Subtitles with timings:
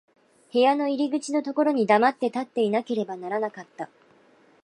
[0.51, 3.87] 部屋の入口のところに黙って立っていなければならなかった。